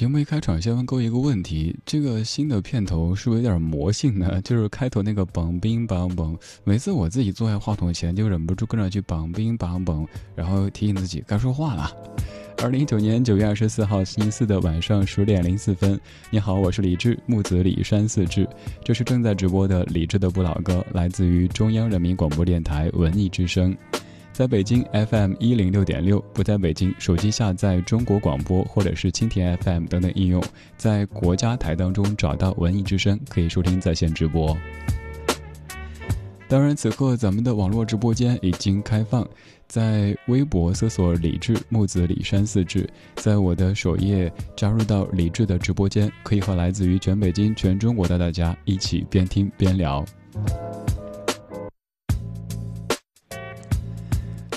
[0.00, 4.40] 节目一开场，先问各位一个问题：这个新的片头是不是有点魔性呢？
[4.40, 11.94] 就是开头那个梆冰梆梆，每次我自己坐在话筒前，就忍不住跟着去梆冰梆梆，然后提醒自己该说话了。
[12.62, 18.48] 二零一九年九月二十四号星期四的晚上十点零四分，你好，我是李志，木子李山四志，
[18.82, 23.76] 这是正在直播的李志的不老歌，来自于中央人民广播电台文艺之声。
[24.40, 30.42] 在北京 FM 一零六点六，不在北京，手机下载中国广播或者是蜻蜓 FM 等等应用，
[30.78, 34.56] 在国家台当中找到文艺之声，可以收听在线直播。
[36.48, 39.28] 当然，此刻咱们的网络直播间已经开放，
[39.68, 50.02] 在微博搜索“李志木子李山四志”，在我的首页加入到李志的直播间，可以和来自于全北京、全中国的大家一起边听边聊。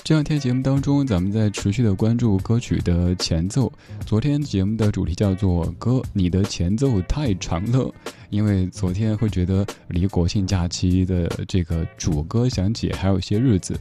[0.03, 3.71] 这两天节目当中，咱们在持续的关注歌曲的前奏。
[4.05, 7.89] 昨天节目的主题叫做“歌，你的前奏太长了”，
[8.29, 13.79] 因为昨天会觉得离国庆假期的这个主歌响起还有些日子，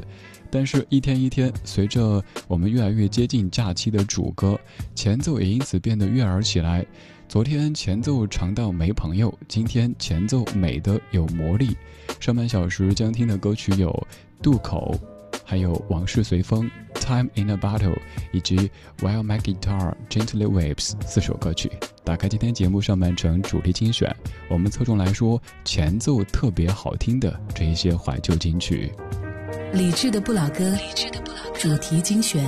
[0.48, 4.56] 但是一天一天，随着我们越来越接近假期的主歌，
[4.94, 6.86] 前奏也因此变得悦耳起来。
[7.28, 11.76] 昨天前奏长到没朋友，今天前奏美的有魔力。
[12.20, 14.06] 上半小时将听的歌曲有
[14.40, 14.96] 渡口。
[15.44, 17.94] 还有《往事随风》《Time in a Bottle》
[18.32, 18.56] 以及
[18.98, 21.70] 《While My Guitar Gently Weeps》四首歌曲。
[22.04, 24.14] 打开今天节目上半程主题精选，
[24.48, 28.92] 我们侧重来说前奏特别好听的这一些怀旧金曲。
[29.72, 32.44] 理智的不老歌，理智的不老歌主题精选。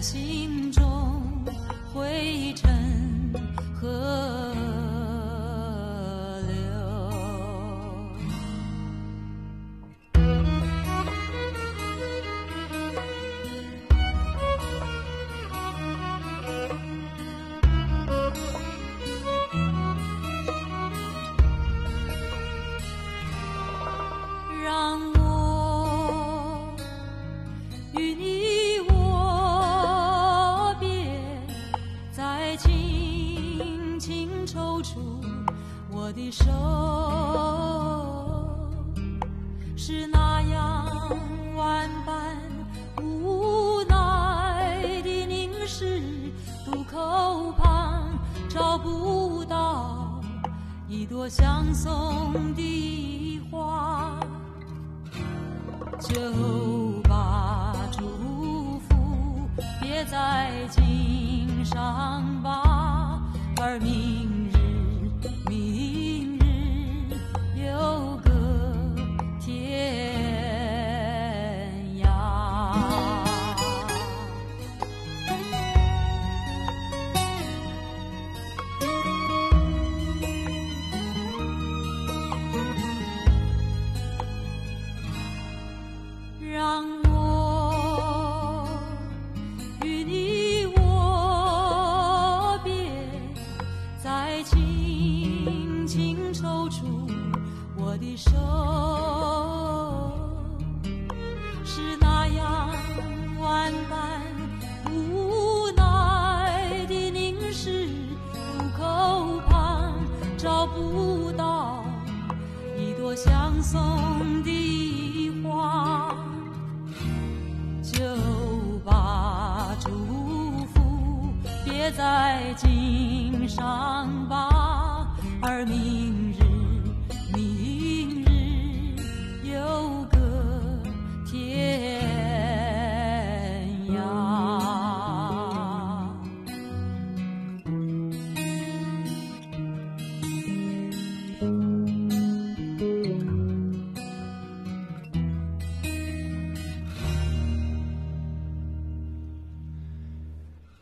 [0.00, 0.67] 心。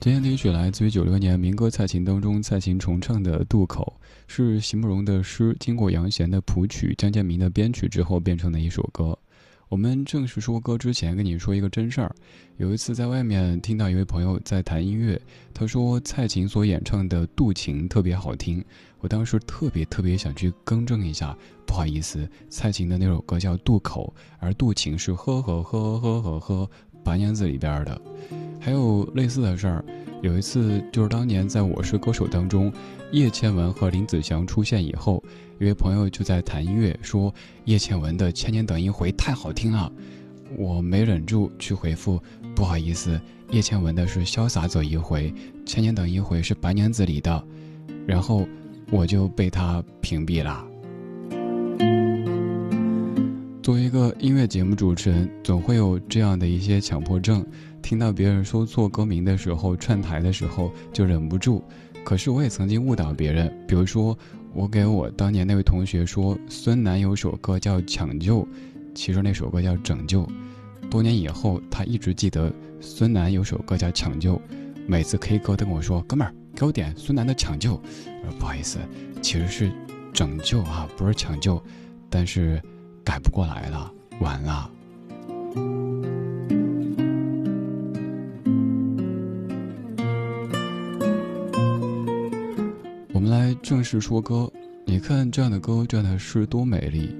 [0.07, 3.99] 今天听曲来自于九六年民歌蔡琴当中蔡琴重唱的《渡口》，
[4.29, 9.19] 是席慕容的诗，经过杨弦的谱曲、江建明的编曲之后变成的一首歌。
[9.69, 12.15] 我们正式说歌之前，跟你说一个真事儿。
[12.57, 15.21] 有一次在外面听到一位朋友在谈音乐，
[15.53, 18.65] 他说蔡琴所演唱的《渡情》特别好听。
[19.01, 21.37] 我当时特别特别想去更正一下，
[21.67, 26.71] 不好意思，蔡琴的那首歌叫《渡口》，而《渡情》是呵呵呵呵呵呵
[27.07, 28.01] 白娘子里边的。
[28.61, 29.85] 还有类似的事儿，
[30.23, 32.73] 有一次就是当年在我是歌手当中，
[33.13, 35.23] 叶倩文和林子祥出现以后，
[35.61, 37.33] 一位朋友就在谈音乐，说
[37.67, 39.93] 叶倩文的《千年等一回》太好听了，
[40.59, 42.21] 我没忍住去回复，
[42.57, 43.21] 不好意思，
[43.53, 45.31] 叶倩文的是《潇洒走一回》，
[45.65, 47.45] 《千年等一回》是白娘子里的，
[48.05, 48.49] 然后
[48.91, 50.66] 我就被他屏蔽了。
[53.67, 57.45] 作为一个音乐节目主持人，总会有这样的一些强迫症。
[57.83, 61.65] 听到别人说错歌名的时候，串台的时候就忍不住。
[62.05, 64.17] 可是我也曾经误导别人，比如说
[64.55, 68.43] 我给我当年那位同学说孙楠有首歌叫《抢救》，
[68.95, 70.23] 其实那首歌叫《拯救》。
[70.89, 74.37] 多年以后，他一直记得孙楠有首歌叫《抢救》，
[74.87, 77.75] 每次 K 歌都跟我说：“哥们儿，给我点孙楠的《抢救》。”
[78.39, 78.79] 不好意思，
[79.21, 79.69] 其实是
[80.13, 81.61] 《拯救》啊，不是抢救，
[82.09, 82.63] 但是。
[83.07, 83.89] 改不过来了，
[84.21, 84.69] 晚了。
[93.13, 94.51] 我们来正式说歌。
[94.85, 97.15] 你看这样的歌，这样的诗多美丽。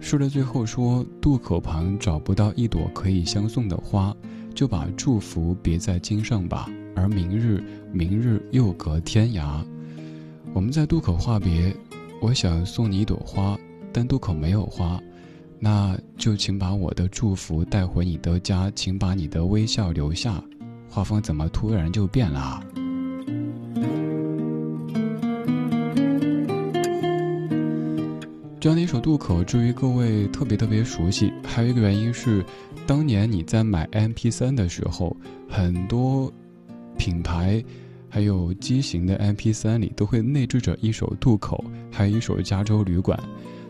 [0.00, 4.16] 诗的最后说：“渡口旁找不到一朵可以相送的花，
[4.54, 6.66] 就把祝福别在襟上吧。
[6.94, 7.62] 而明日，
[7.92, 9.62] 明日又隔天涯。”
[10.54, 11.76] 我们在渡口话别，
[12.22, 13.58] 我想送你一朵花，
[13.92, 14.98] 但渡口没有花。
[15.58, 20.42] 那就请把我的祝福带回你的家，请把你的微笑留下。
[20.88, 22.62] 画风怎么突然就变了？
[28.58, 32.44] 这样的一首渡口，至于各位特别特别熟悉，还有一个原因是，
[32.86, 35.16] 当年你在买 MP 三的时候，
[35.48, 36.32] 很多
[36.98, 37.62] 品牌
[38.08, 43.18] 还有机型的 MP 三里都会内置着一首渡口，还有一首加州旅馆。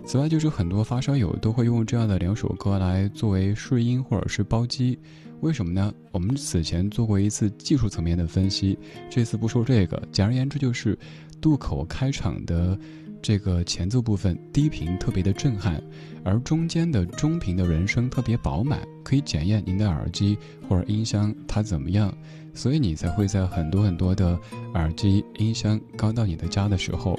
[0.06, 4.96] 此外，就是很多发烧友都会用这样的两首歌来作为试音或者是包机，
[5.40, 5.92] 为什么呢？
[6.12, 8.78] 我们此前做过一次技术层面的分析，
[9.10, 10.00] 这次不说这个。
[10.12, 10.96] 简而言之，就是
[11.40, 12.78] 渡口开场的
[13.20, 15.82] 这个前奏部分低频特别的震撼，
[16.22, 20.38] 而中间的中频的人声特别饱满，可以检验您的耳机
[20.68, 22.16] 或者音箱它怎么样，
[22.54, 24.38] 所以你才会在很多很多的
[24.74, 27.18] 耳机音箱刚到你的家的时候。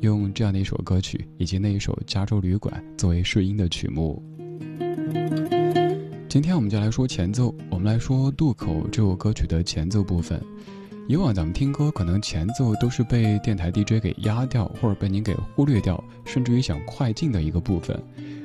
[0.00, 4.22] 用这样的一首歌曲，以及那一首《加州旅馆》作为试音的曲目。
[6.28, 10.40] 今天我们就来说前奏，我们来说《渡口》这首歌曲的前奏部分。
[11.08, 18.00] 以往咱们听歌，可能前奏都是被电台 DJ 给压掉，或者被您给忽略掉，甚至于想快进的一个部分。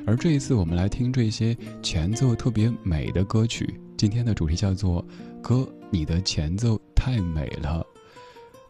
[0.07, 3.79] 而这一次，我们来听这些前奏特别美的歌曲。
[3.95, 5.05] 今天的主题叫做
[5.41, 7.85] “歌，你的前奏太美了”。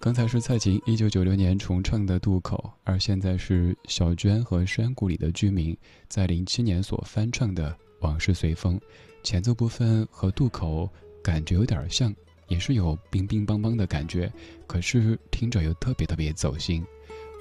[0.06, 5.76] 刚才是蔡琴一九九六年重唱的《渡口》，而现在是小娟和山谷里的居民
[6.08, 7.72] 在零七年所翻唱的
[8.02, 8.78] 《往事随风》。
[9.24, 10.84] 前奏部分和《渡口》
[11.24, 12.14] 感觉有点像，
[12.48, 14.32] 也是有冰冰邦邦的感觉，
[14.68, 16.86] 可是听着又特别特别走心。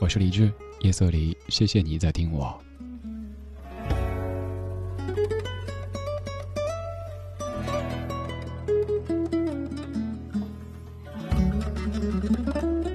[0.01, 2.59] 我是李志，夜色里，谢谢你在听我。
[12.15, 12.94] Müzik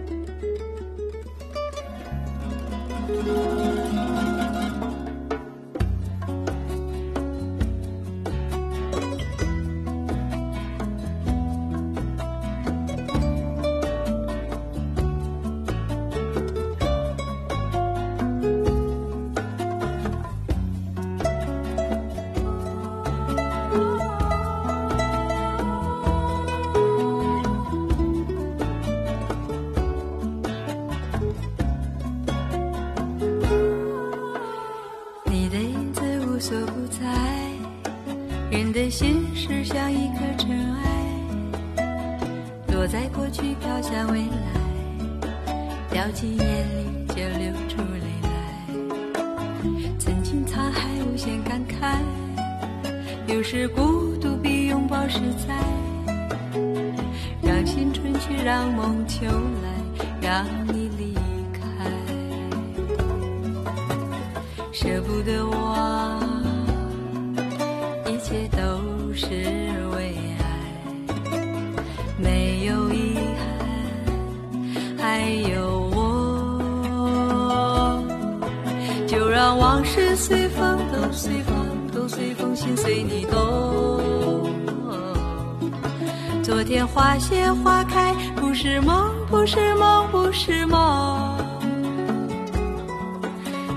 [89.52, 91.36] 是梦，不是梦。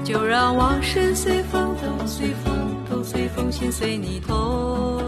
[0.05, 2.55] 就让往事随风，都随风，
[2.91, 5.03] 都随风，心随你痛。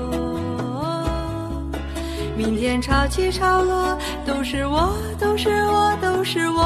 [2.35, 4.91] 明天潮起潮落，都是我，
[5.21, 6.63] 都是我，都是我。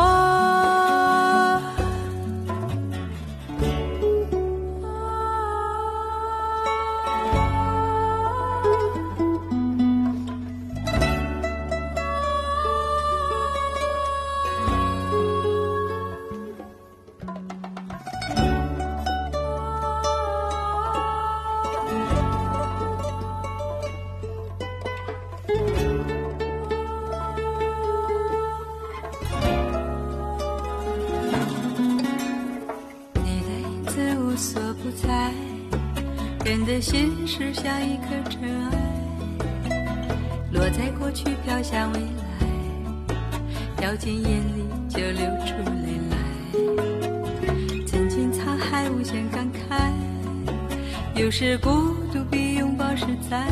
[51.41, 51.71] 是孤
[52.13, 53.47] 独比拥抱实在。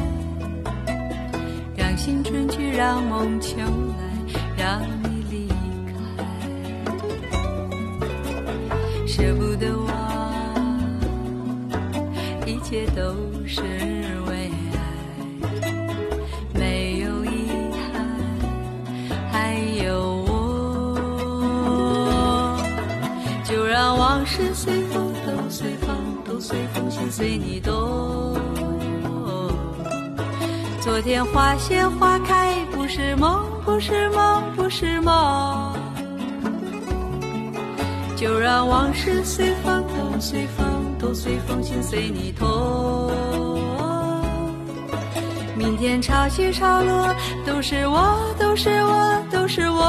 [1.76, 3.64] 让心春去，让梦秋来，
[4.58, 5.46] 让你离
[5.86, 5.94] 开，
[9.06, 9.86] 舍不得忘。
[12.44, 13.14] 一切都
[13.46, 13.62] 是
[27.10, 28.36] 随，你动。
[30.80, 35.74] 昨天花谢花开，不是梦，不是梦，不是梦。
[38.16, 40.66] 就让往事随风，都随风。
[40.98, 43.12] 都随风，心随你痛。
[45.54, 49.82] 明天潮起潮落，都是我，都是我，都是我。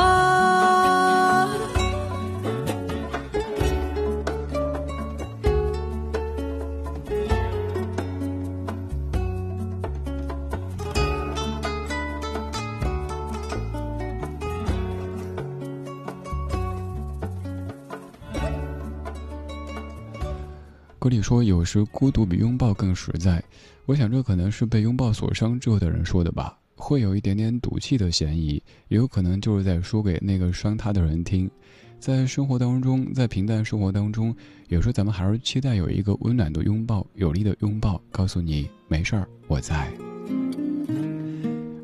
[21.07, 23.41] 歌里说，有时孤独比拥抱更实在。
[23.85, 31.49] 我想，这可能是被拥抱所伤之后的人说的吧，会有一点点赌气的嫌疑，也有可能就是在说给那个伤他的人听。
[31.97, 34.35] 在生活当中，在平淡生活当中，
[34.67, 39.89] 有时候咱们还是期待有一个温暖的拥抱，有力的拥抱，告诉你没事儿，我在。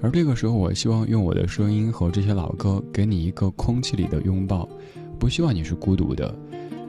[0.01, 4.68] 而这个时候，我希望用我的声音和这些老歌，给你一个空气里的拥抱，
[5.18, 6.38] 不希望你是孤独的。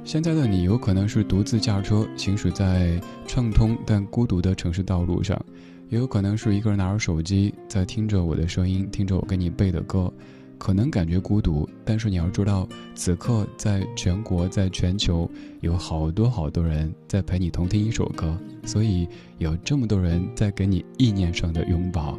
[0.05, 5.43] 现在的你有可能是独自驾车行驶在畅通但孤独的城市道路上，
[5.89, 10.13] 也有可能是一个人拿着手机在听着我的声音，听着我给你背的歌，
[10.59, 15.29] 可能感觉孤独，但是你要知道，此刻在全国，在全球
[15.63, 19.09] 有好多好多人在陪你同听一首歌，所以
[19.39, 22.19] 有这么多人在给你意念上的拥抱。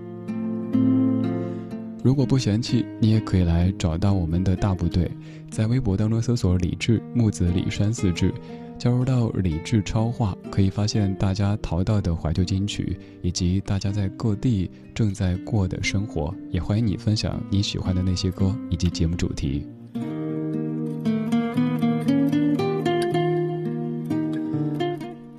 [2.04, 5.10] 如果不嫌弃，你也可以来找到我们的大部队，
[5.56, 8.30] 在微博当中搜索“李志木子李山四志”，
[8.78, 16.36] 加入到李志超话，可以发现大家淘到的怀旧金曲，以及大家在各地正在过的生活。
[16.52, 19.66] 也欢迎你分享你喜欢的那些歌以及节目主题。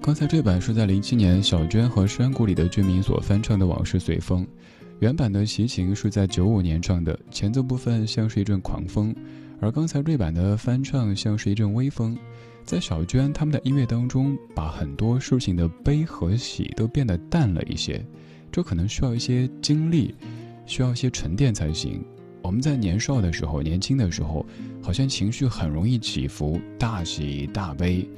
[0.00, 4.42] 刚才这版是在零七年小娟和山谷里的居民所翻唱的《往事随风》。
[5.00, 9.14] 原版的《齐秦》是在九五年唱的，前奏部分像是一阵狂风，
[9.61, 12.17] 而刚才这版的翻唱像是一阵微风。
[12.65, 18.05] 在小娟他们的音乐当中，把很多事情的悲和喜都变得淡了一些，
[18.51, 20.13] 这可能需要一些经历，
[20.67, 22.05] 需要一些沉淀才行。
[22.43, 24.45] 我们在年少的时候、年轻的时候，
[24.83, 28.09] 好像情绪很容易起伏，大喜大悲，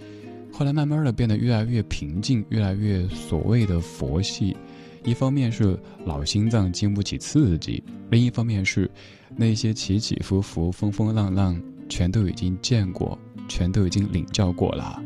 [0.50, 4.56] 后来慢慢的变得越来越平静，越来越所谓的佛系。
[5.08, 5.74] 一方面是
[6.04, 8.90] 老心脏经不起刺激，另一方面是
[9.34, 15.02] 那些起起伏伏、风风浪浪，全都已经见过，全都已经领教过了。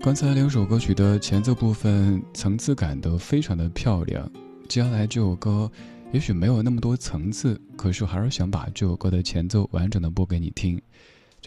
[0.00, 4.26] 刚才两首歌曲的前奏部分层次感都非常的漂亮，
[4.66, 5.70] 接下来这首歌
[6.12, 10.80] 也许没有那么多层次，可是还是想把这首歌的前奏完整的播给你听。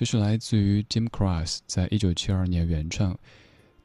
[0.01, 3.15] 这是来自于 Jim Cross 在一九七二年原创，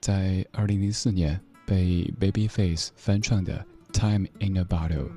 [0.00, 5.11] 在二零零四年被 Babyface 翻唱的《Time in a Bottle》。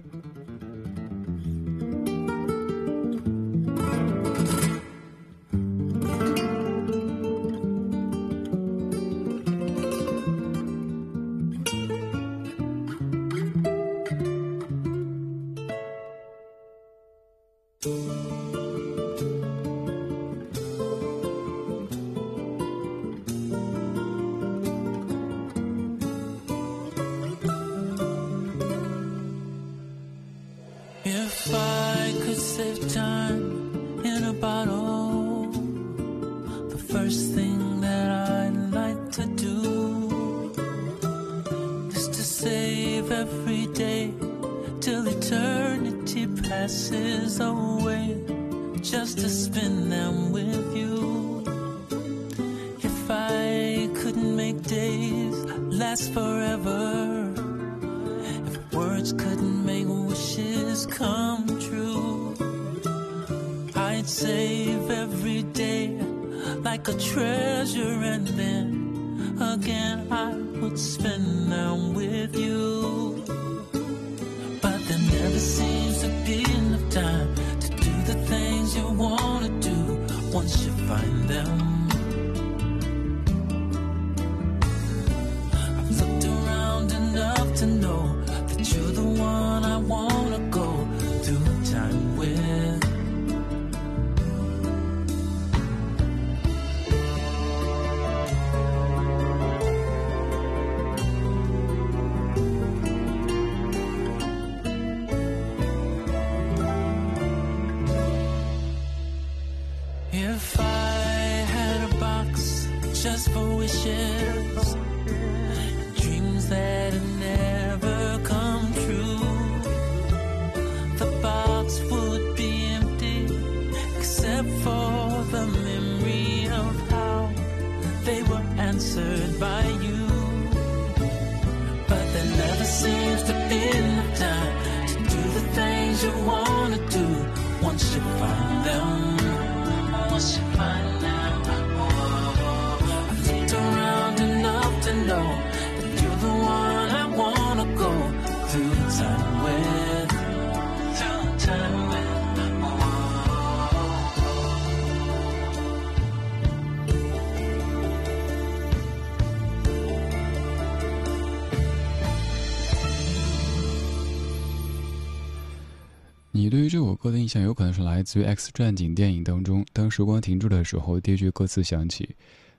[167.29, 172.09] 想有可能是来自于《X 战警》电影当中，当时光停住的时候，第一句歌词响起，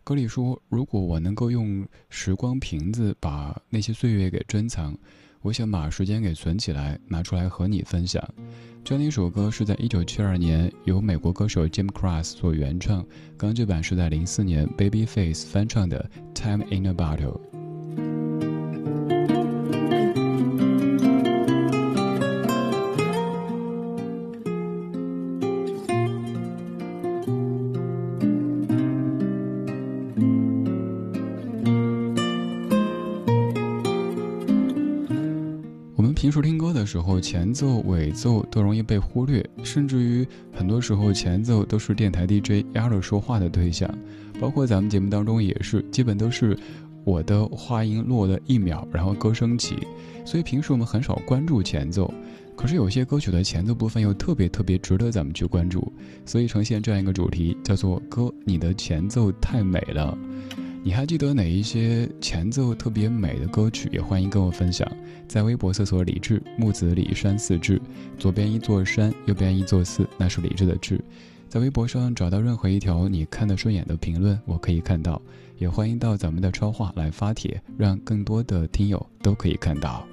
[0.04, 4.96] 歌里说：“如果我能够用时光瓶子把那些岁月给珍藏，
[5.42, 8.22] 我想把时间给存起来，拿出来和你分享。”
[8.84, 13.04] 这样的一首歌是在一九七二年由美国歌手 Jim Cross 所原唱，
[13.36, 16.08] 刚这版是在零四年 Babyface 翻唱的
[16.40, 17.40] 《Time in a Bottle》。
[36.80, 43.88] 的时候前奏、尾奏都容易被忽略，甚至于很多时候前奏都是电台 DJ 压着说话的对象，
[44.40, 46.58] 包括咱们节目当中也是，基本都是
[47.04, 49.76] 我的话音落了一秒，然后歌声起，
[50.24, 52.12] 所以平时我们很少关注前奏，
[52.56, 55.92] 可是有些歌曲的前奏部分又特别特别值得咱们去关注，
[56.24, 60.16] 所以呈现这样一个主题，叫做“歌，你的前奏太美了”。
[60.82, 63.90] 你还记得哪一些前奏特别美的歌曲？
[63.92, 64.90] 也欢迎跟我分享。
[65.28, 67.80] 在微博搜索“李志木子李山寺志”，
[68.18, 70.98] 左边一座山，右边一座寺，那是李志的志。
[71.50, 75.20] 在微博上找到任何一条你看得顺眼的评论，我可以看到。
[75.58, 80.06] 也欢迎到咱们的超话来发帖，让更多的听友都可以看到。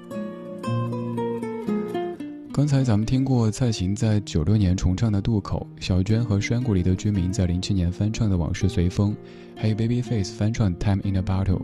[2.58, 9.12] 刚才咱们听过蔡琴在九六年重唱的《渡口》，小娟和山谷里的居民在零七年翻唱的《往事随风》，
[9.54, 11.58] 还有 Babyface 翻唱《Time in a Bottle》。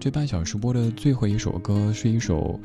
[0.00, 2.58] 这半小时播的最后一首歌是一首，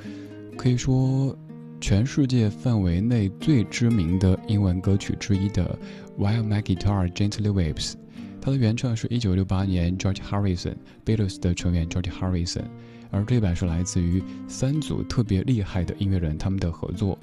[0.57, 1.37] 可以说
[1.79, 5.77] 全世界范围内最知名的英文歌曲之一的
[6.19, 7.91] 《While My Guitar Gently Weeps》。
[8.41, 12.63] 它的原唱是一九六八年 George Harrison，Beatles 的成员 George Harrison，
[13.11, 17.15] 而这版是来自于三组特别厉害的音乐人他们的合作。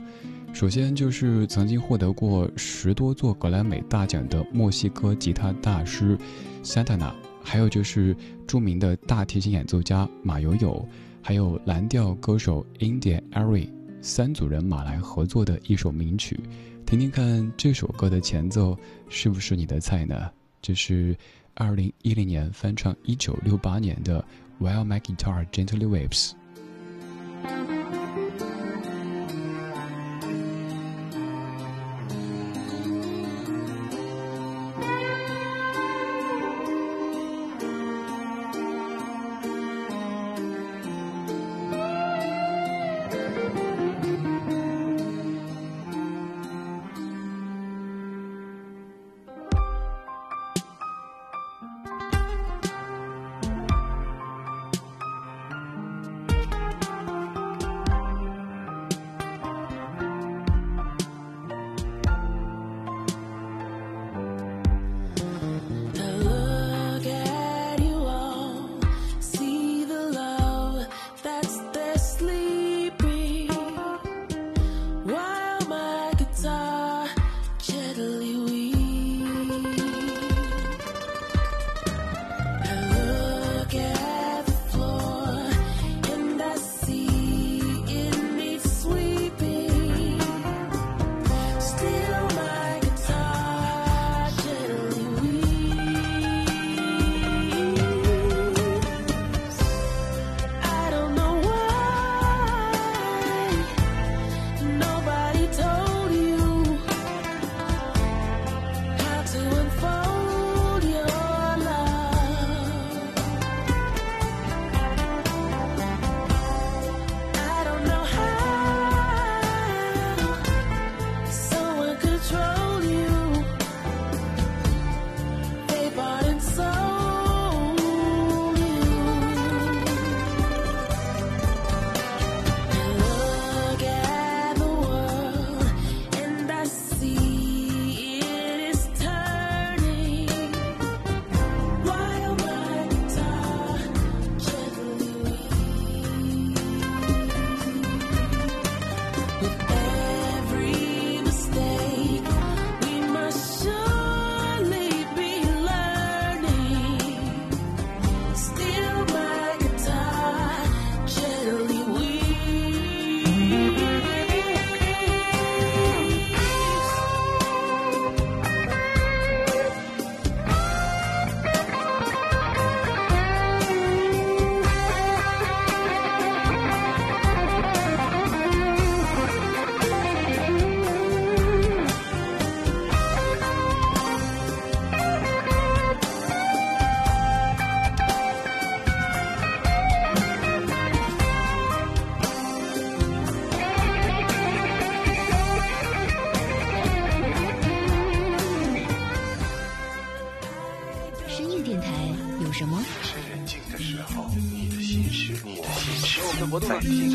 [0.55, 6.17] 首先就是曾经获得过十多座格莱美大奖的墨西哥吉他大师
[6.63, 7.13] Santana，
[7.43, 10.89] 还有就是著名的大提琴演奏家马友友，
[11.21, 13.69] 还有蓝调歌手 India Ari，
[14.01, 16.39] 三组人马来合作的一首名曲，
[16.87, 20.31] 听听看这首歌的前奏是不是你的菜呢？
[20.63, 21.17] 这是
[21.55, 24.25] 二零一零年翻唱一九六八年的
[24.61, 26.31] While My Guitar Gently Weeps。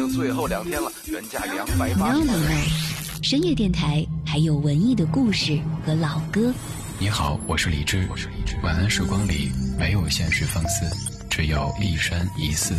[0.10, 2.12] 最后两天了，原价两百八。
[2.12, 6.54] No No No，深夜电台还有文艺的故事和老歌。
[7.00, 8.06] 你好，我是李志。
[8.12, 8.58] 我是李志。
[8.64, 10.86] 晚安时光里没有现实放肆，
[11.30, 12.76] 只有一山一寺。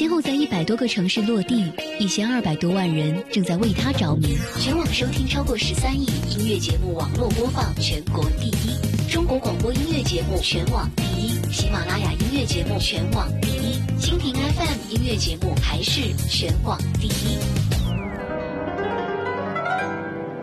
[0.00, 4.28] 先后在一百多个城市落地，一千二百多万人正在为他着迷。
[4.58, 9.10] 全网收听超过十三亿，音乐节目网络播放全国第一。
[9.12, 17.36] 中国广播音乐节目全网第一，喜马拉雅音乐节目全网第一，蜻蜓 FM 音乐节目还是全网第一。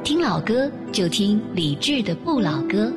[0.03, 2.93] 听老歌就听李志的不老歌，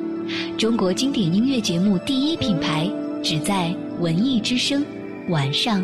[0.59, 2.87] 中国经典音乐节目第一品牌，
[3.23, 4.85] 只在文艺之声，
[5.29, 5.83] 晚上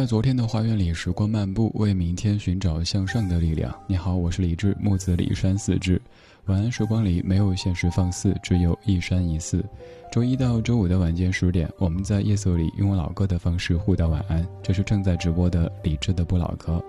[0.00, 3.70] 在昨天的花园里时光漫步，为明天寻找向上的力量。
[3.86, 6.00] 你好，我是李志，木子李山四志。
[6.46, 9.62] 晚安时光里没有现实放肆，只有一山一寺。
[10.10, 14.42] 周一到周五的晚间十点，我们在夜色里用老歌的方式互道晚安。
[14.62, 16.82] 这是正在直播的李志的不老歌，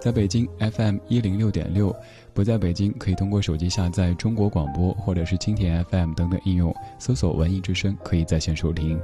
[0.00, 1.94] 在北京 FM 一零六点六，
[2.32, 8.98] 不在北京可以通过手机下载中国广播或者是蜻蜓 FM 等等应用，搜索文艺之声，可以在线收听。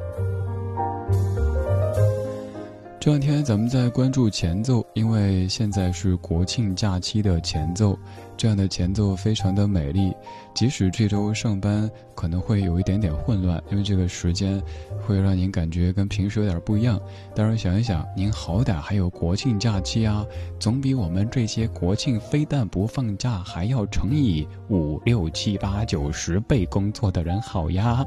[3.02, 7.98] 这两天咱们在关注前奏，因为现在是国庆假期的前奏，
[8.36, 10.14] 这样的前奏非常的美丽。
[10.54, 14.62] 即使这周上班可能会有一点点混乱，因为这个时间
[15.04, 16.96] 会让您感觉跟平时有点不一样。
[17.34, 20.24] 但是想一想，您好歹还有国庆假期啊，
[20.60, 28.04] 总比我们这些国庆非但不放假，还要乘以五六七八九十倍工作的人好呀。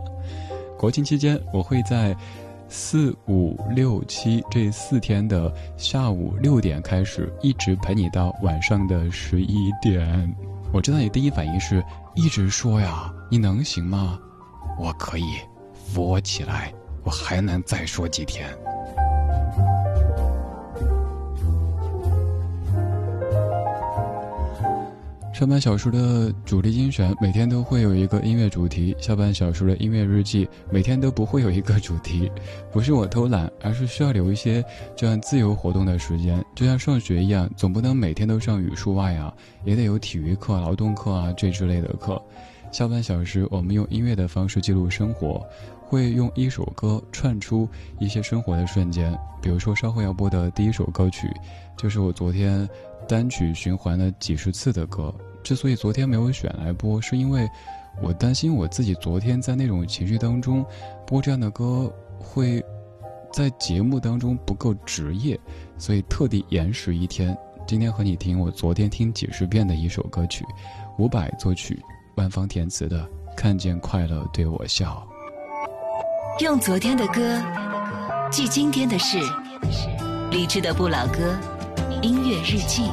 [0.78, 2.16] 国庆期间，我会在。
[2.68, 10.36] 四五六七这四天的下午六点开始，一直陪你到晚上的十一点。
[10.74, 11.84] 我知道你第一反应是
[12.16, 14.20] 一直说呀，你能行吗？
[14.80, 15.26] 我可以，
[15.74, 16.74] 扶我起来，
[17.04, 18.50] 我还能再说几天。
[25.36, 32.32] 上半小时的主力精选每天都会有一个音乐主题，下半小时的音乐日记每天都不会有一个主题，
[32.72, 34.64] 不是我偷懒，而是需要留一些
[34.96, 39.34] 这样自由活动的时间，就像上学一样，总不能每天都上语数外啊，
[39.66, 42.22] 也得有体育课、劳动课啊这之类的课。
[42.72, 45.46] 下半小时我们用音乐的方式记录生活，
[45.88, 47.68] 会用一首歌串出
[48.00, 51.32] 一些生活的瞬间，比如说稍后要播的第一首歌曲，
[51.78, 52.68] 就是我昨天。
[53.08, 57.48] 单曲循环了几十次的歌，之所以昨天没有选来播，是因为
[58.02, 60.66] 我担心我自己昨天在那种情绪当中
[61.06, 62.66] 播这样的歌，会
[63.32, 65.40] 在节目当中不够职业，
[65.78, 67.38] 所以特地延时一天。
[67.68, 70.44] 今天和你听我昨天听几十遍的一首歌曲，
[70.98, 71.80] 伍佰作曲，
[72.16, 73.04] 万芳填词的
[73.38, 75.08] 《看见快乐对我笑》。
[76.40, 77.42] 用昨天的歌
[78.30, 79.18] 记今天的事，
[80.32, 81.34] 理智的不老歌。
[82.02, 82.92] 音乐日记。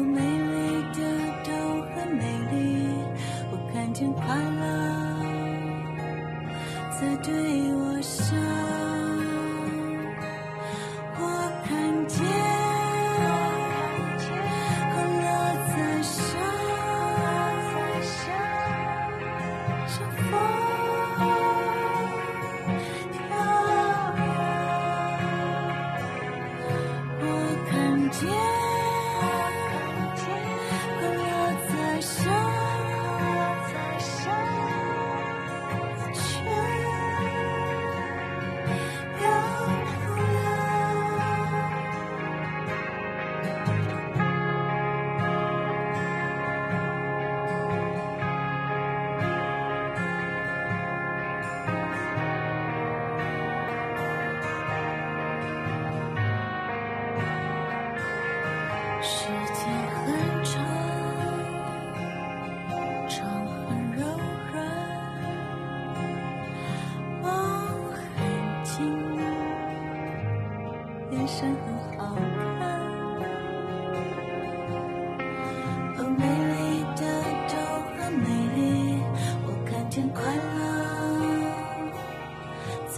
[0.00, 1.00] 美丽的
[1.44, 1.50] 都
[1.94, 2.88] 很美丽
[3.50, 4.64] 我看见快乐
[7.00, 7.57] 在对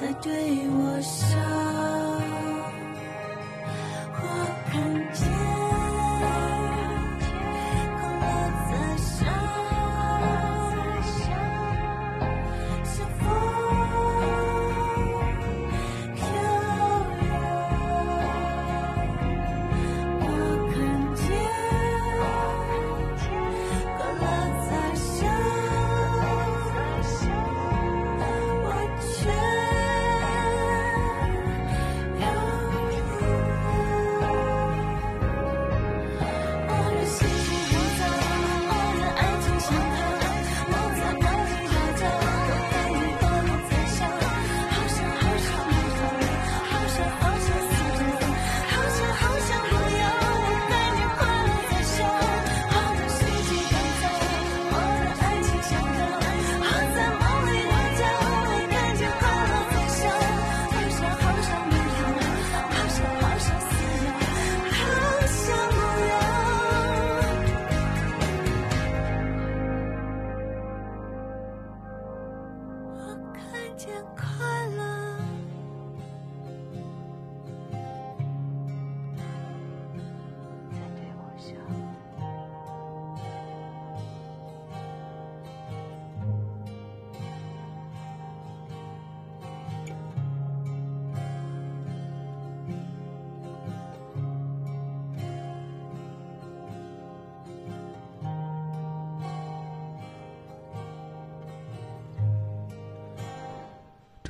[0.00, 0.32] 在对
[0.70, 1.69] 我笑。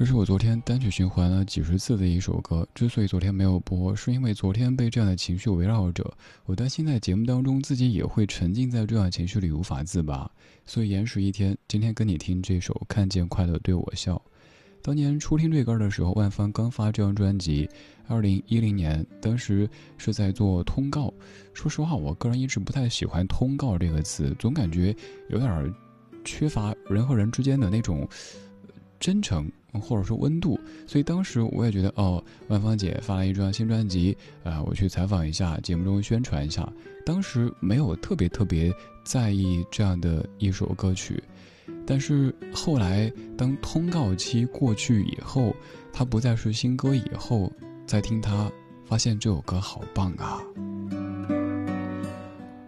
[0.01, 2.67] 这是我昨天单曲循环了几十次的一首歌。
[2.75, 6.11] 之所以昨天没有播，是因为昨天被这样的情绪围绕着，
[6.47, 10.31] 我担心在节目当中自己也会沉浸在这样的情绪里无法自拔，
[10.65, 14.17] 所以延时一天，今天跟你听这首《看见快乐对我笑》。
[14.81, 17.69] 当年初听这歌的时候，万芳刚发这张专辑，
[18.09, 21.13] 二零一零年，当时是在做通告。
[21.53, 24.97] 说实话，我个人一直不太喜欢“通告”这个词，总感觉
[25.29, 25.75] 有点
[26.25, 28.09] 缺乏人和人之间的那种
[28.99, 29.47] 真诚。
[29.73, 36.67] 或者说温度，所以当时我也觉得哦，万芳姐发了一张新专辑，啊，我去采访一下，节目中宣传一下。
[37.05, 38.73] 当时没有特别特别
[39.05, 41.23] 在意这样的一首歌曲，
[41.87, 45.55] 但是后来当通告期过去以后，
[45.93, 47.53] 它不再是新歌以后，
[47.87, 48.51] 再听它，
[48.85, 50.41] 发现这首歌好棒啊！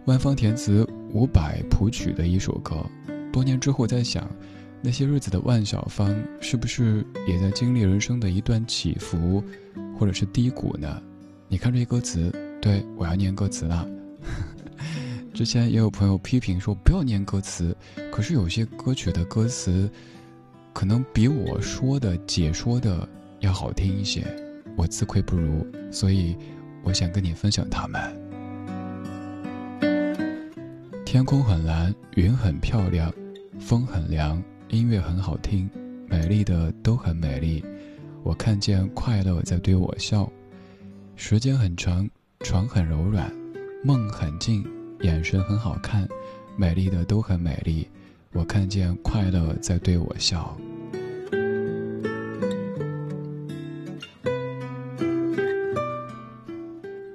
[0.05, 2.85] 万芳填词，伍佰谱曲的一首歌，
[3.31, 4.29] 多年之后再想。
[4.85, 9.41] 那些日子的万小芳，是不是也在经历人生的一段起伏，
[9.97, 11.01] 或者是低谷呢？
[11.47, 12.29] 你看这些歌词，
[12.61, 13.87] 对我要念歌词了。
[15.33, 17.73] 之前也有朋友批评说不要念歌词，
[18.11, 19.89] 可是有些歌曲的歌词，
[20.73, 23.07] 可能比我说的解说的
[23.39, 24.21] 要好听一些，
[24.75, 26.35] 我自愧不如，所以
[26.83, 28.01] 我想跟你分享他们。
[31.05, 33.09] 天空很蓝，云很漂亮，
[33.61, 34.43] 风很凉。
[34.73, 35.69] 音乐很好听，
[36.07, 37.63] 美丽的都很美丽。
[38.23, 40.27] 我看见快乐在对我笑。
[41.15, 42.09] 时间很长，
[42.39, 43.31] 床很柔软，
[43.83, 44.65] 梦很近，
[45.01, 46.07] 眼神很好看，
[46.57, 47.87] 美丽的都很美丽。
[48.31, 50.57] 我看见快乐在对我笑。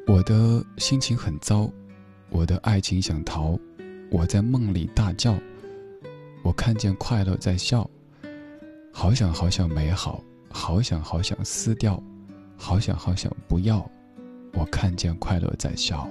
[0.07, 1.69] 我的心情很糟，
[2.31, 3.59] 我的爱情想逃，
[4.13, 5.37] 我在梦里大叫。
[6.49, 7.87] 我看见快乐在笑，
[8.91, 12.03] 好想好想美好，好想好想撕掉，
[12.57, 13.87] 好想好想不要。
[14.55, 16.09] 我看见快乐在笑。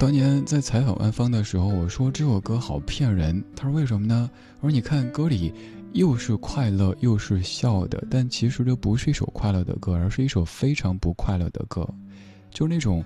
[0.00, 3.44] 当年在采访万芳的时候，我说这首歌好骗人。
[3.54, 4.30] 他说为什么呢？
[4.60, 5.52] 我说你看歌里
[5.92, 11.86] 又是快乐又是笑的，但其实这不是一首快乐的歌，而是一首非常不快乐的歌，
[12.50, 13.04] 就那种。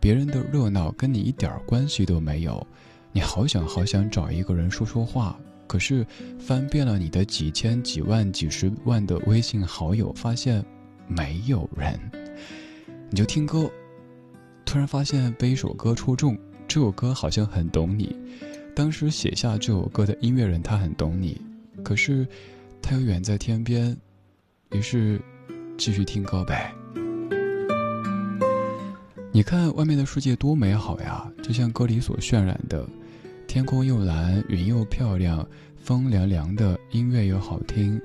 [0.00, 2.66] 别人的热闹跟你一点关系都没有，
[3.12, 6.06] 你好想好想找一个人说说话，可是
[6.38, 10.64] 翻遍了你的几千几万几十万的微信好友，发现
[11.06, 11.98] 没有人，
[13.10, 13.70] 你就听歌，
[14.64, 16.38] 突然发现被一首歌戳中，
[16.68, 18.14] 这首歌好像很懂你，
[18.76, 21.40] 当时写下这首歌的音乐人他很懂你，
[21.82, 22.26] 可是
[22.80, 23.96] 他又远在天边，
[24.70, 25.20] 于是
[25.76, 26.72] 继续听歌呗。
[29.38, 32.84] 你看外面的世界多美好呀，就像歌里所渲染的，
[33.46, 38.00] 天空又蓝，云又漂亮，风凉凉的，音乐又好听，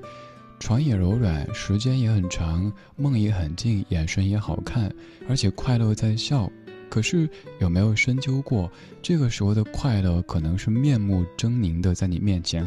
[0.60, 4.88] 床也柔软，时间也很长，梦也很近，眼神也好看，
[5.28, 6.48] 而且快乐在笑。
[6.88, 7.28] 可是
[7.58, 8.70] 有没有深究过，
[9.02, 12.64] 这个时候的快乐可能是面目狰狞的在你面前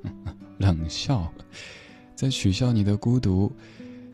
[0.60, 1.32] 冷笑，
[2.14, 3.50] 在取笑你的孤独，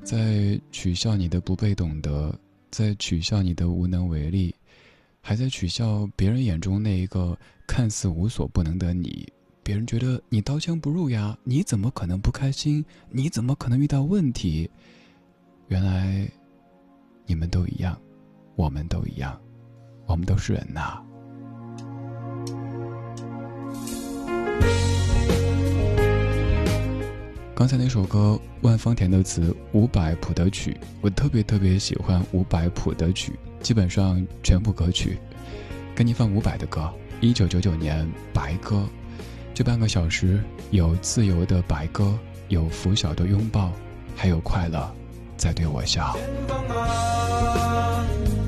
[0.04, 2.32] 在取笑你的不被懂得，
[2.70, 4.54] 在取笑你的无能为力，
[5.20, 9.30] 还在取笑别人眼中那一个看似无所不能的你。
[9.62, 12.84] 别人觉得你刀枪不入呀，你怎么可能不开心？
[13.10, 14.70] 你怎么可能遇到问题？
[15.68, 16.28] 原来，
[17.26, 18.00] 你们都一样，
[18.56, 19.40] 我们都一样，
[20.06, 21.04] 我们都是人呐。
[27.60, 35.18] 刚才那首歌，万芳填的词，伍佰谱的曲，我特别特别喜欢伍佰谱的曲，基本上全部歌曲。
[35.94, 36.90] 给你放伍佰的歌，
[37.20, 38.02] 一九九九年
[38.32, 38.76] 《白鸽》，
[39.52, 43.70] 这半个小时有自由的白鸽，有拂晓的拥抱，
[44.16, 44.90] 还有快乐。
[45.36, 46.16] 在对我笑。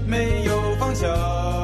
[0.07, 1.62] 没有方向。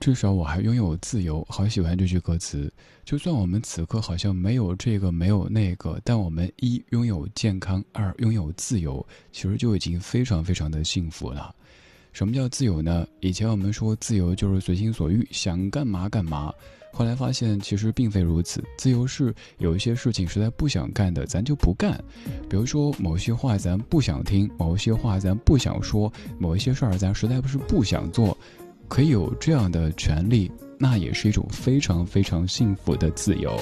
[0.00, 1.46] 至少我还拥有自由。
[1.48, 2.72] 好喜欢这句歌词。
[3.04, 11.54] 就算我们此刻好像没有这个没有那个，但我们一拥有健康，二拥有自由，其实就已经非常非常的幸福了。
[12.12, 13.06] 什么叫自由呢？
[13.20, 16.52] 以前我们说自由就是随心所欲，想干嘛干嘛。
[16.92, 22.02] 后来发现其实并非如此，自由是有一些事情实在不想干的，咱就不干。
[22.48, 28.36] 比如说某些话咱不想听，某些话咱不想说，某一些事儿咱实在不是不想做，
[28.90, 30.50] 可以有这样的权利。
[30.82, 33.58] 那也是一种非常非常幸福的自由。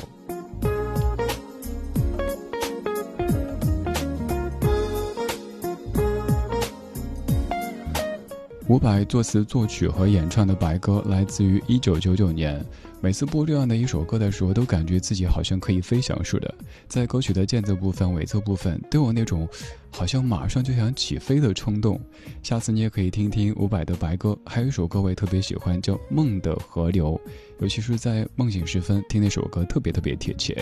[8.68, 12.64] 伍佰作词作曲和演唱的《白鸽》来自于一九九九年。
[13.00, 16.52] 每次播这样的一首歌的时候，都感觉自己好像可以飞翔似的。
[16.88, 19.48] 在歌曲的间奏部分、尾奏部分，都有那种
[19.92, 22.00] 好像马上就想起飞的冲动。
[22.42, 27.12] 下次你也可以听听伍佰的《白鸽》，还有一首歌我也特别喜欢，叫《梦的河流》，
[27.60, 30.60] 尤其是在梦醒时分听那首歌，特别特别贴切。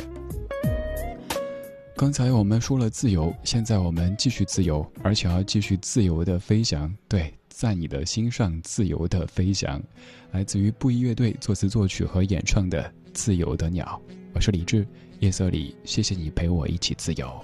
[1.97, 6.95] 刚才我们说了自由，现在我们继续自由，而且要继续自由的飞翔。
[7.09, 7.33] 对。
[7.57, 9.83] 在你的心上自由的飞翔，
[10.31, 12.83] 来自于布衣乐队作词作曲和演唱的
[13.15, 13.99] 《自由的鸟》。
[14.35, 14.87] 我是李志，
[15.21, 17.43] 夜色里，谢谢你陪我一起自由。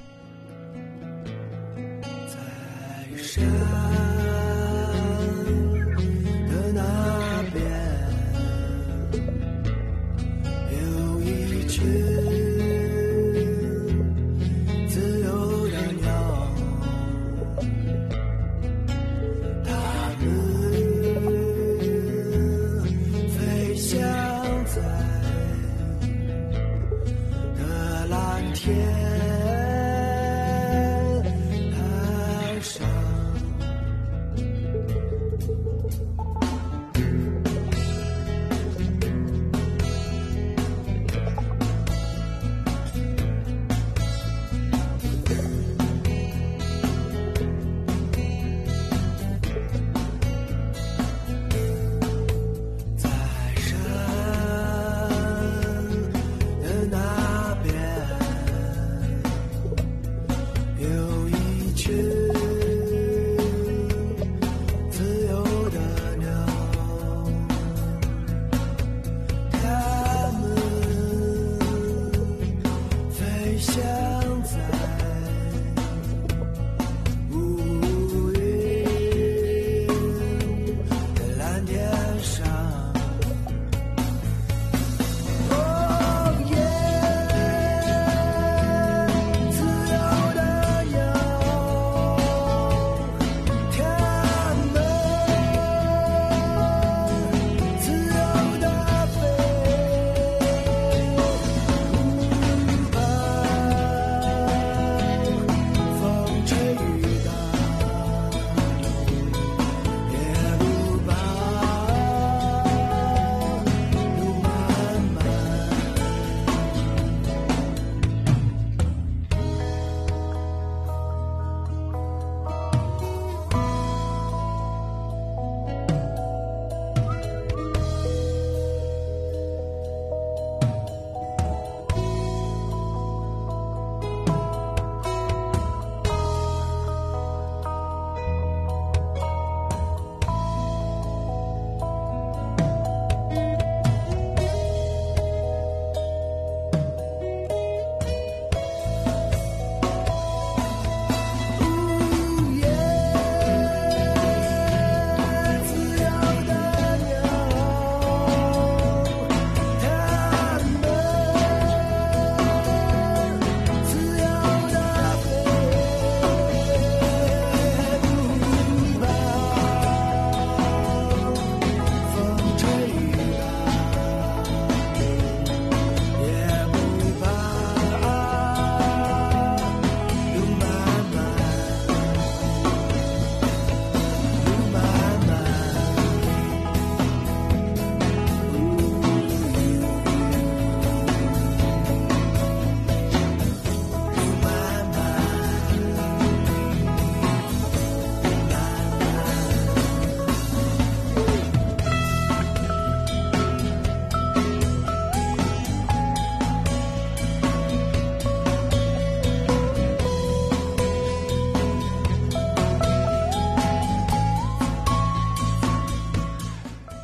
[2.04, 4.31] 在山。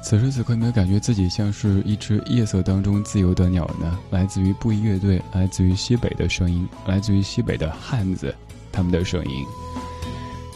[0.09, 3.99] 此时此刻，有没有感觉自己像是一只夜色当中自由的鸟呢？
[4.09, 8.35] 来自于布衣乐队，来自于西北的声音，来自于西北的汉子，
[8.73, 9.45] 他们的声音。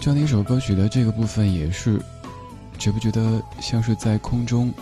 [0.01, 2.01] 这样的一首歌曲的这个部分也是，
[2.79, 4.73] 觉不觉得像是在空中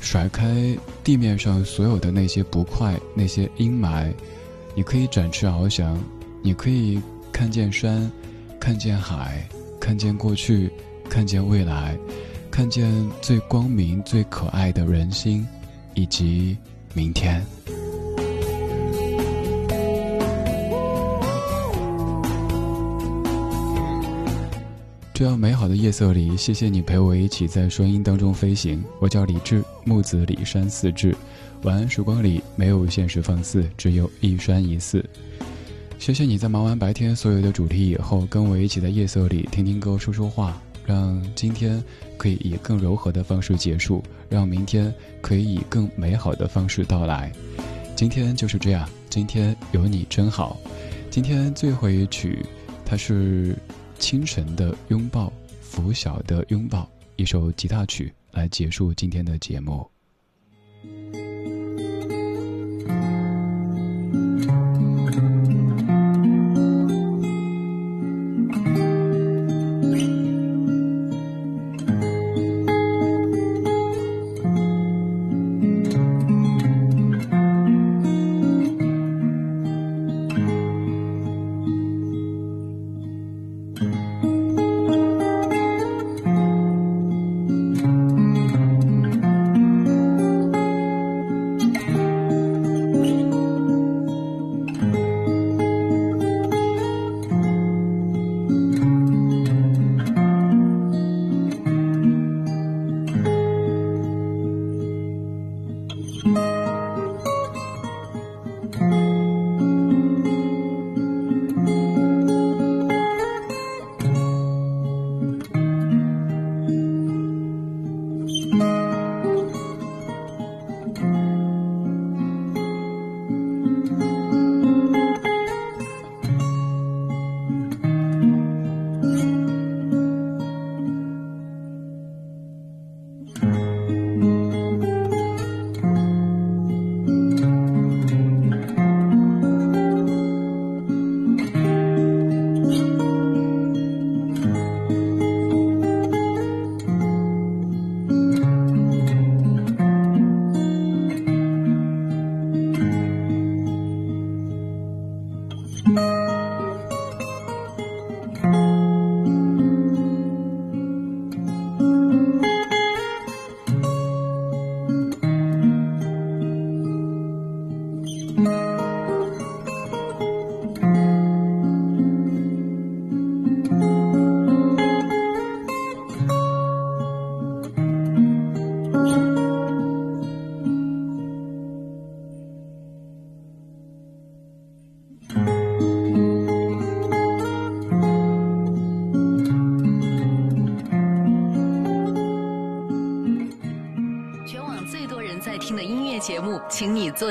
[0.00, 4.12] 甩开地面上所有的那些不快、那些阴霾？
[4.74, 5.96] 你可以展翅翱翔，
[6.42, 7.00] 你可以
[7.30, 8.10] 看见山，
[8.58, 9.48] 看见海，
[9.78, 10.68] 看见过去，
[11.08, 11.96] 看见未来。
[12.50, 12.92] 看见
[13.22, 15.46] 最光明、最可爱的人心，
[15.94, 16.56] 以及
[16.92, 17.44] 明天。
[25.14, 28.82] 这样美好的夜色里，谢谢你陪我一起在声音当中飞行。
[29.00, 31.14] 我叫李志，木子李山四志。
[31.62, 35.04] 晚安时光里没有现实放肆，只有一山一寺。
[35.98, 40.60] 谢谢你在忙完白天所有的主题以后，跟我一起在夜色里听听歌、说说话。
[40.90, 41.80] 让今天
[42.16, 47.32] 可以以更柔和的方式结束，让明天可以以更美好的方式到来。
[47.94, 50.58] 今天就是这样，今天有你真好。
[51.08, 52.44] 今天最后一曲，
[52.84, 53.56] 它是
[54.00, 59.88] 清晨的拥抱，拂晓的拥抱，一首吉他曲来结束今天的节目。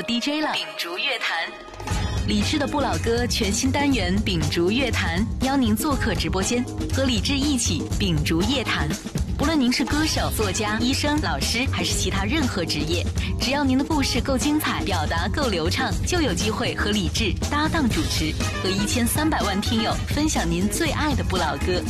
[0.10, 0.51] DJ 了。
[0.53, 1.38] 秉烛乐坛，
[2.28, 8.89] 李志的不老歌全新单元《秉烛乐坛》，邀您做客直播间，和李志一起秉烛夜谈。
[9.38, 13.05] 不论您是歌手、作家、医生、老师，还是其他任何职业，
[13.39, 18.34] 只要您的故事够精彩，表达够流畅，就有机会和李志搭档主持，
[18.64, 21.84] 和一千三百万听友分享您最爱的不老歌。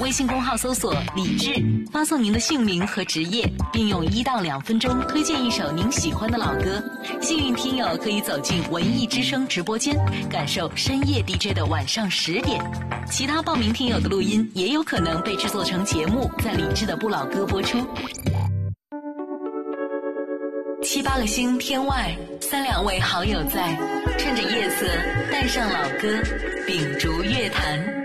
[0.00, 1.52] 微信公号搜索“李志”，
[1.92, 6.82] 发送您的姓名和职业，并用一到两分钟推荐一首您喜欢的老歌。
[7.20, 9.94] 幸运听友可以走进文艺之声直播间，
[10.30, 12.64] 感受深夜 DJ 的晚上十点。
[13.10, 17.78] 其他报名听友的录音也有可能被制作成节目，在李志的不老歌播出。
[20.82, 23.76] 七八个星天外，三两位好友在，
[24.18, 24.86] 趁着夜色
[25.30, 26.08] 带上老歌，
[26.66, 27.99] 秉烛乐坛。